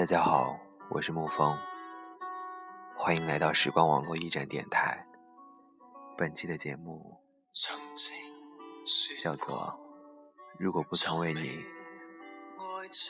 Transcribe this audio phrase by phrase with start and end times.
[0.00, 0.58] 大家好，
[0.88, 1.54] 我是沐风，
[2.96, 5.06] 欢迎来到时光网络驿站电台。
[6.16, 7.18] 本期的节目
[9.20, 9.78] 叫做
[10.58, 11.62] 《如果不曾为你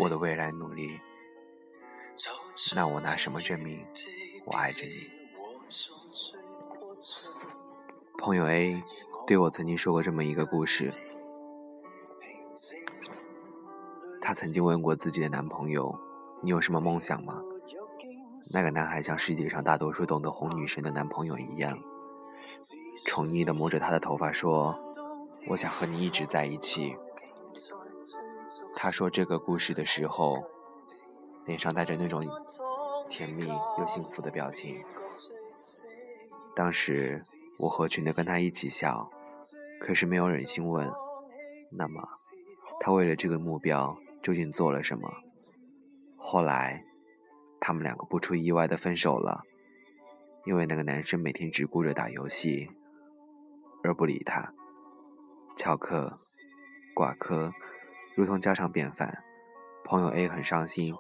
[0.00, 0.98] 我的未来努力，
[2.74, 3.86] 那我拿什么证明
[4.44, 4.94] 我爱着你》。
[8.18, 8.82] 朋友 A
[9.28, 10.92] 对我曾经说过这么一个故事，
[14.20, 15.96] 她曾经问过自己的男朋友。
[16.42, 17.42] 你有什么梦想吗？
[18.52, 21.78] 那个男孩像世界上大多数懂得哄女生的男朋友一样，
[23.06, 24.76] 宠溺地摸着她的头发说
[25.48, 26.96] ：“我想和你一直在一起。”
[28.74, 30.42] 他说这个故事的时候，
[31.44, 32.26] 脸上带着那种
[33.08, 33.46] 甜蜜
[33.78, 34.82] 又幸福的表情。
[36.56, 37.20] 当时
[37.60, 39.08] 我合群的跟他一起笑，
[39.78, 40.90] 可是没有忍心问
[41.78, 42.08] ：“那么，
[42.80, 45.08] 他为了这个目标究竟做了什么？”
[46.32, 46.84] 后来，
[47.58, 49.42] 他们两个不出意外的分手了，
[50.46, 52.70] 因为那个男生每天只顾着打游戏，
[53.82, 54.54] 而不理她，
[55.56, 56.16] 翘课、
[56.94, 57.52] 挂科，
[58.14, 59.24] 如同家常便饭。
[59.84, 60.94] 朋友 A 很伤心，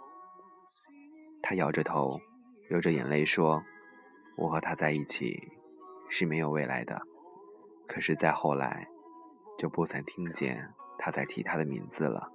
[1.40, 2.20] 他摇着头，
[2.68, 3.62] 流着眼泪说
[4.36, 5.52] ：“我和他在一起
[6.08, 7.00] 是没有未来的。”
[7.86, 8.88] 可是再后来，
[9.56, 12.32] 就不曾听见他在提他的名字了。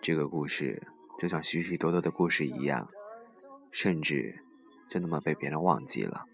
[0.00, 0.86] 这个故事。
[1.18, 2.88] 就像许许多多的故事一样，
[3.70, 4.44] 甚至
[4.88, 6.26] 就那么被别人忘记了。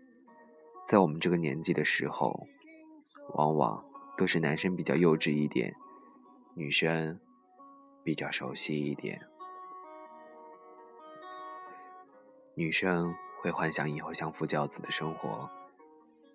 [0.89, 2.49] 在我们这个年纪的时候，
[3.35, 3.85] 往往
[4.17, 5.75] 都是男生比较幼稚一点，
[6.55, 7.21] 女生
[8.03, 9.21] 比较熟悉一点。
[12.55, 15.49] 女生会幻想以后相夫教子的生活，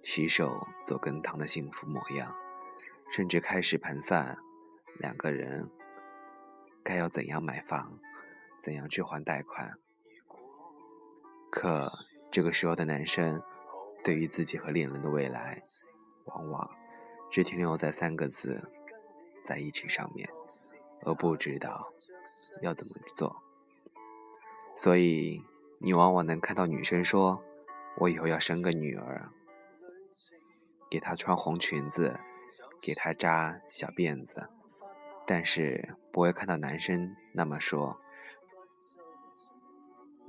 [0.03, 2.34] 洗手做羹汤的幸福模样，
[3.12, 4.38] 甚至开始盘算
[5.00, 5.70] 两个人
[6.81, 8.00] 该要怎样买房。
[8.67, 9.79] 怎样去还贷款？
[11.50, 11.89] 可
[12.29, 13.41] 这个时候的男生，
[14.03, 15.63] 对于自己和恋人的未来，
[16.25, 16.69] 往往
[17.31, 18.69] 只停留在三个字
[19.41, 20.29] “在一起”上面，
[21.05, 21.94] 而不知道
[22.61, 23.41] 要怎么做。
[24.75, 25.41] 所以，
[25.79, 27.41] 你往往能看到女生说
[27.99, 29.29] ：“我以后要生个女儿，
[30.91, 32.19] 给她穿红裙子，
[32.81, 34.49] 给她扎小辫子。”
[35.25, 38.01] 但是，不会看到男生那么说。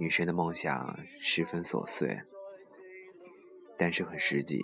[0.01, 2.21] 女生的梦想十分琐碎，
[3.77, 4.61] 但是很实际；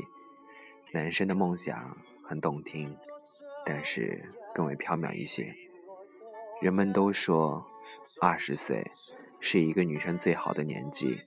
[0.93, 2.97] 男生的梦想很动听，
[3.67, 5.53] 但是更为缥缈一些。
[6.63, 7.67] 人们都说，
[8.21, 8.93] 二十岁
[9.41, 11.21] 是一个女生最好的年纪，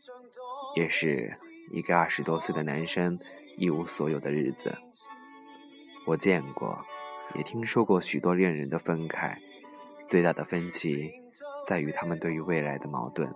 [0.77, 1.37] 也是
[1.69, 3.19] 一个二十多岁的男生
[3.57, 4.73] 一无所有的日子。
[6.05, 6.85] 我见过，
[7.35, 9.37] 也听说过许多恋人的分开，
[10.07, 11.11] 最大的分歧
[11.67, 13.29] 在于他们对于未来的矛盾。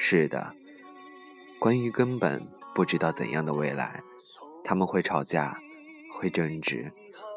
[0.00, 0.54] 是的，
[1.58, 4.00] 关于根本不知道怎样的未来，
[4.62, 5.58] 他们会吵架，
[6.14, 6.92] 会争执，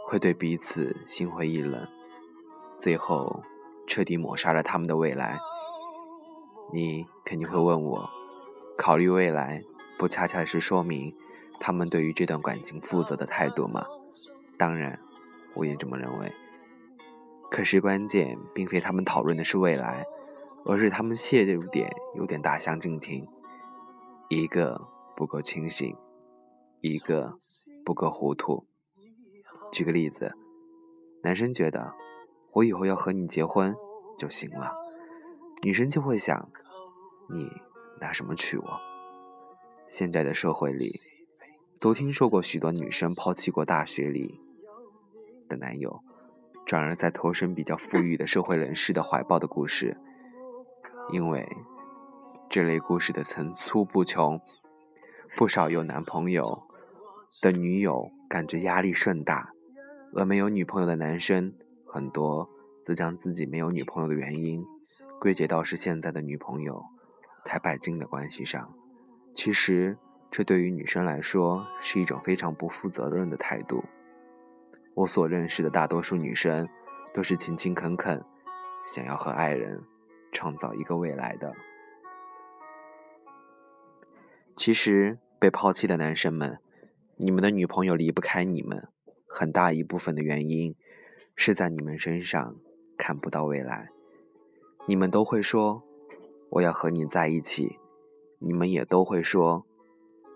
[0.08, 1.86] 会对彼此心灰意冷，
[2.78, 3.44] 最后
[3.88, 5.40] 彻底抹杀了他们的未来。
[6.72, 8.08] 你肯定会问我，
[8.78, 9.64] 考虑未来，
[9.98, 11.14] 不恰恰是说明
[11.60, 13.84] 他们对于这段感情负责的态度吗？
[14.56, 15.00] 当然，
[15.56, 16.32] 我也这么认为。
[17.50, 20.06] 可是关键并非他们讨论的是未来。
[20.66, 23.28] 而是他们切入点有点大相径庭，
[24.30, 25.96] 一个不够清醒，
[26.82, 27.38] 一个
[27.84, 28.68] 不够糊涂。
[29.72, 30.34] 举个例子，
[31.24, 31.94] 男生觉得
[32.54, 33.76] 我以后要和你结婚
[34.18, 34.72] 就行了，
[35.64, 36.50] 女生就会想
[37.30, 37.50] 你
[38.00, 38.80] 拿什么娶我？
[39.90, 41.02] 现在的社会里，
[41.80, 44.40] 都听说过许多女生抛弃过大学里
[45.50, 46.02] 的男友，
[46.66, 49.98] 转而在投身比较富裕的社会人士的怀抱的故事。
[51.10, 51.58] 因为
[52.50, 54.40] 这类故事的层出不穷，
[55.36, 56.64] 不少有男朋友
[57.42, 59.52] 的女友感觉压力甚大，
[60.14, 61.54] 而没有女朋友的男生
[61.86, 62.50] 很多
[62.86, 64.66] 则将自己没有女朋友的原因
[65.20, 66.84] 归结到是现在的女朋友
[67.46, 68.74] 太拜金的关系上。
[69.34, 69.98] 其实，
[70.30, 73.84] 这对于女生来说是一种非常不负责任的态度。
[74.94, 76.68] 我所认识的大多数女生
[77.14, 78.24] 都是勤勤恳恳，
[78.86, 79.82] 想要和爱人。
[80.32, 81.54] 创造一个未来的。
[84.58, 86.60] 其实被抛弃的男生们，
[87.18, 88.90] 你们的女朋友离不开你们，
[89.28, 90.76] 很大一部分的原因
[91.36, 92.56] 是在你们身上
[92.98, 93.90] 看不到未来。
[94.88, 95.84] 你们都会说
[96.52, 97.80] 我要和你在一起，
[98.40, 99.66] 你们也都会说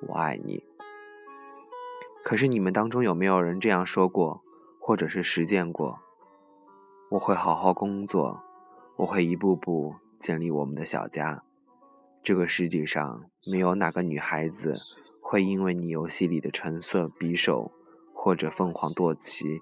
[0.07, 0.63] 我爱你。
[2.24, 4.44] 可是你们当中有没有人这样说过，
[4.80, 6.00] 或者是实践过？
[7.12, 8.42] 我会好好工作。
[8.97, 11.44] 我会一步步建立我们的小家。
[12.24, 14.74] 这个世界上没有哪个女孩子
[15.21, 17.71] 会因为你游戏里的橙色匕首
[18.13, 19.62] 或者凤凰堕旗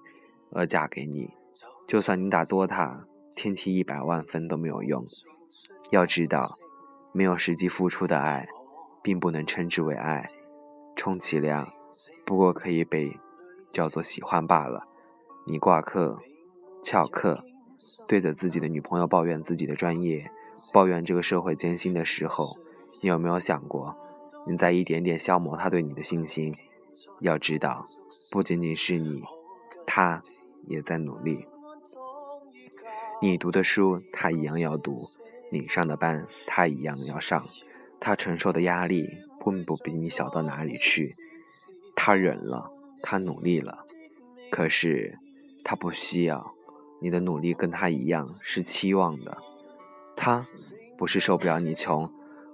[0.52, 1.30] 而嫁给你。
[1.86, 5.04] 就算你打多塔，天梯一百万分都没有用。
[5.90, 6.56] 要知道，
[7.12, 8.48] 没有实际付出的爱，
[9.02, 10.30] 并不能称之为爱，
[10.96, 11.68] 充其量
[12.24, 13.18] 不过可以被
[13.70, 14.86] 叫做喜欢罢了。
[15.46, 16.18] 你挂科、
[16.82, 17.44] 翘课，
[18.06, 20.30] 对着自己的女朋友抱怨自己的专业，
[20.72, 22.56] 抱怨这个社会艰辛的时候，
[23.00, 23.96] 你有没有想过，
[24.46, 26.54] 你在一点点消磨他对你的信心？
[27.20, 27.86] 要知道，
[28.30, 29.22] 不仅仅是你，
[29.86, 30.22] 他
[30.66, 31.46] 也在努力。
[33.22, 35.08] 你读的书，他一样要读；
[35.50, 37.46] 你上的班，他一样要上。
[38.00, 39.08] 他承受的压力，
[39.44, 41.14] 并不比你小到哪里去。
[41.96, 42.70] 他忍了，
[43.02, 43.86] 他努力了，
[44.50, 45.18] 可是。
[45.66, 46.54] 他不需要
[47.04, 49.36] 你的努力，跟他一样是期望的。
[50.16, 50.46] 他
[50.96, 52.10] 不是受不了你穷，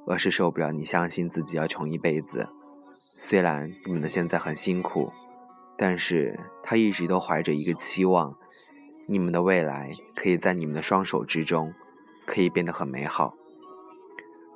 [0.08, 2.48] 而是受不了你相信自己要穷一辈子。
[2.98, 5.12] 虽然你们的现在很辛苦，
[5.78, 8.34] 但是他一直都怀着一个期望：
[9.06, 11.72] 你们的未来可以在你们的双手之中，
[12.26, 13.36] 可以变得很美好。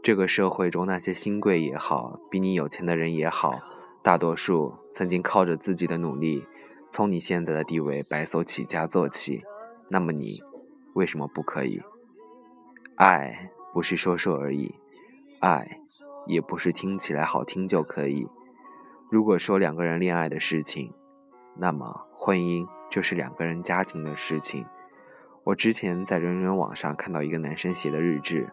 [0.02, 3.60] 这个社会中那些新贵也好，比你有钱的人也好，
[4.02, 6.44] 大多数曾经靠着自己的努力。
[6.90, 9.44] 从你现在的地位白手起家做起，
[9.88, 10.42] 那么你
[10.94, 11.80] 为什么不可以？
[12.96, 14.74] 爱不是说说而已，
[15.40, 15.80] 爱
[16.26, 18.26] 也不是听起来好听就可以。
[19.10, 20.92] 如果说两个人恋爱的事情，
[21.56, 24.64] 那么婚姻就是两个人家庭的事情。
[25.44, 28.52] 我之前在人人网上看到一个男生写的日志，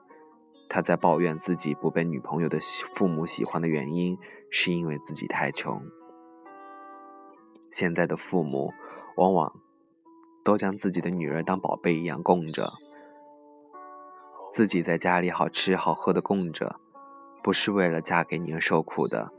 [0.67, 2.59] 他在抱怨自己不被女朋友的
[2.93, 4.17] 父母喜欢的原因，
[4.49, 5.81] 是因为自己太穷。
[7.71, 8.73] 现在的父母
[9.15, 9.53] 往往
[10.43, 12.71] 都将自己的女儿当宝贝一样供着，
[14.51, 16.75] 自己在家里好吃好喝的供着，
[17.43, 19.31] 不是为了嫁给你而受苦的。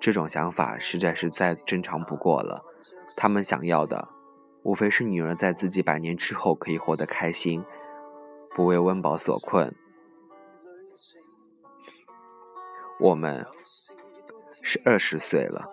[0.00, 2.64] 这种想法实在是再正常不过了。
[3.16, 4.08] 他们想要的，
[4.62, 7.64] 无非是女儿在自己百年之后可以活得开心，
[8.54, 9.74] 不为温饱所困。
[13.00, 13.46] 我们
[14.62, 15.68] 是二十岁了。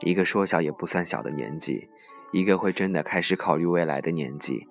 [0.00, 1.88] 一个说小也不算小的年纪，
[2.34, 4.66] 一个会真的开始考虑未来的年纪。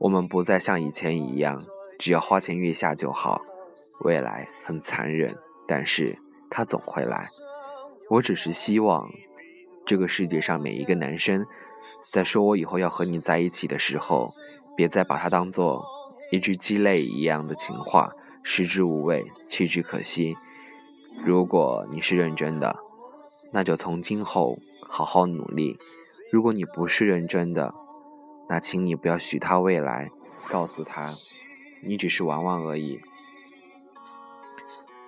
[0.00, 1.64] 我们不再像以前一样，
[2.00, 3.40] 只要花前月下就好。
[4.00, 5.38] 未来很残忍，
[5.68, 6.18] 但是
[6.50, 7.28] 它总会来。
[8.08, 9.08] 我只是希望，
[9.86, 11.46] 这个世界上每一个男生，
[12.10, 14.34] 在说我以后要和你在一起的时候，
[14.76, 15.84] 别再把它当做
[16.32, 18.12] 一句鸡肋一样的情话，
[18.42, 20.34] 食之无味，弃之可惜。
[21.24, 22.76] 如果你是认真的。
[23.52, 25.76] 那就从今后好好努力。
[26.30, 27.74] 如果你不是认真的，
[28.48, 30.10] 那请你不要许他未来，
[30.48, 31.08] 告诉他，
[31.82, 33.00] 你只是玩玩而已。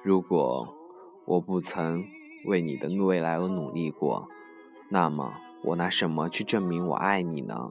[0.03, 0.75] 如果
[1.25, 2.05] 我不曾
[2.47, 4.29] 为你的未来而努力过，
[4.89, 7.71] 那么我拿什么去证明我爱你呢？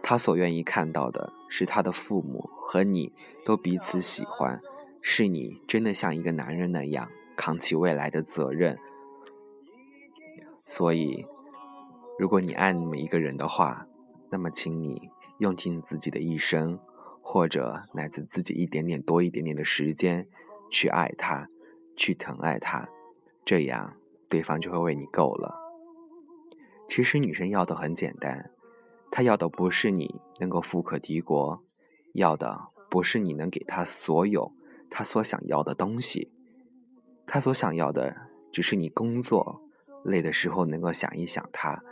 [0.00, 3.12] 他所愿意看到的是他的父母和你
[3.44, 4.60] 都彼此喜欢。
[5.02, 8.78] 是你真的像一个男人那样扛起未来的责任，
[10.64, 11.26] 所以，
[12.18, 13.86] 如果你爱那么一个人的话，
[14.30, 16.78] 那么请你用尽自己的一生，
[17.22, 20.26] 或者乃至自己一点点多一点点的时间，
[20.70, 21.48] 去爱他，
[21.94, 22.88] 去疼爱他，
[23.44, 23.94] 这样
[24.28, 25.54] 对方就会为你够了。
[26.88, 28.50] 其实女生要的很简单，
[29.10, 31.62] 她要的不是你能够富可敌国，
[32.14, 34.52] 要的不是你能给她所有。
[34.88, 36.30] 她所想要的东西，
[37.26, 38.14] 他所想要的
[38.52, 39.60] 只是你工作
[40.04, 41.82] 累的时候能够想一想他，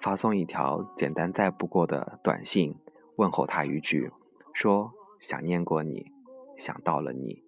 [0.00, 2.74] 发送一条简单再不过的短信
[3.16, 4.10] 问候他一句，
[4.52, 6.10] 说想念过你，
[6.56, 7.44] 想到了你。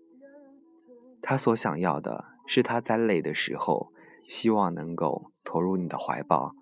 [1.23, 3.91] 他所想要的是他在累的时候，
[4.29, 6.55] 希望能够投入你的怀抱，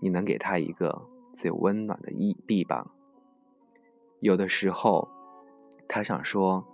[0.00, 2.92] 你能给他一个最温暖的臂臂膀。
[4.20, 5.08] 有的时候，
[5.88, 6.64] 他想说。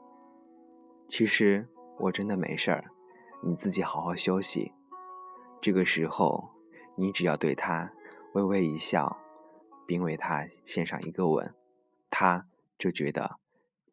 [1.06, 1.68] 其实
[2.04, 2.90] 我真的没事儿，
[3.42, 4.72] 你自己好好休息。
[5.62, 6.50] 这个时候，
[6.96, 7.94] 你只要对他
[8.34, 9.16] 微微一笑，
[9.86, 11.54] 并为他献上一个吻，
[12.10, 12.46] 他
[12.78, 13.38] 就觉得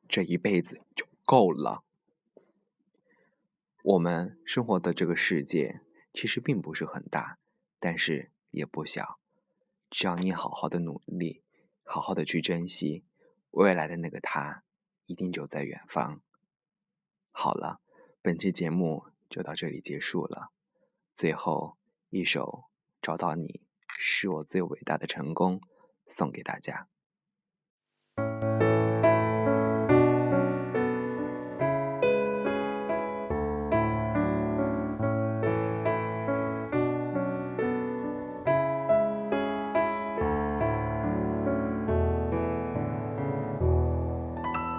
[0.09, 1.83] 这一辈子就够了。
[3.81, 5.79] 我们生活的这个世界
[6.13, 7.37] 其实并不是很大，
[7.79, 9.19] 但是也不小。
[9.89, 11.43] 只要你好好的努力，
[11.85, 13.05] 好好的去珍惜，
[13.51, 14.63] 未来的那个他
[15.05, 16.21] 一定就在远方。
[17.31, 17.79] 好了，
[18.23, 20.51] 本期节目就到这里结束了。
[21.15, 21.75] 最后
[22.11, 22.65] 一首
[23.01, 23.47] 《找到你》
[23.97, 25.59] 是我最伟大的成功，
[26.07, 26.87] 送给大家。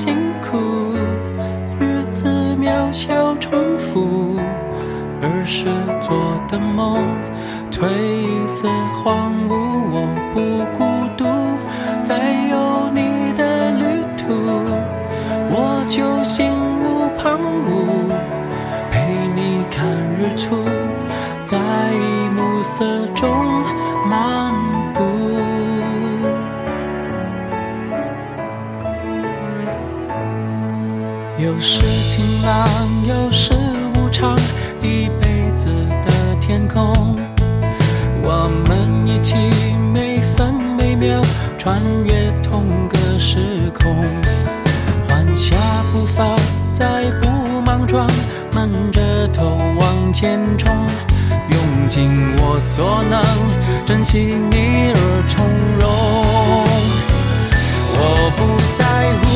[0.00, 0.56] 辛苦，
[1.80, 4.38] 日子渺小重复，
[5.20, 5.64] 儿时
[6.00, 6.94] 做的梦
[7.68, 7.82] 褪
[8.46, 8.68] 色
[9.02, 9.56] 荒芜。
[9.90, 10.38] 我不
[10.78, 10.84] 孤
[11.16, 11.24] 独，
[12.04, 12.14] 在
[12.48, 13.82] 有你的旅
[14.16, 14.22] 途，
[15.50, 18.06] 我就心无旁骛，
[18.92, 20.62] 陪你看日出，
[21.44, 21.58] 在
[22.36, 23.28] 暮色中
[24.08, 24.54] 漫
[31.58, 32.68] 有时晴朗，
[33.04, 33.52] 有时
[33.96, 34.38] 无常，
[34.80, 35.66] 一辈子
[36.06, 37.18] 的天空。
[38.22, 39.34] 我们一起
[39.92, 41.20] 每分每秒
[41.58, 43.92] 穿越同个时空，
[45.08, 45.56] 缓下
[45.92, 46.24] 步伐，
[46.74, 47.28] 再不
[47.62, 48.08] 莽撞，
[48.52, 50.72] 闷着头往前冲，
[51.50, 53.20] 用尽我所能，
[53.84, 55.44] 珍惜你而从
[55.80, 55.88] 容。
[58.00, 58.40] 我不
[58.78, 59.27] 在乎